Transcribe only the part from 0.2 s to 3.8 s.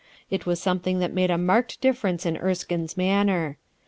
It was something that made a marked difference in Erskine's manner.